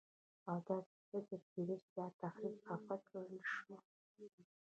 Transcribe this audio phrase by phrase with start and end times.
[0.49, 3.75] او داسې فکر کېده چې دا تحریک خفه کړی شو.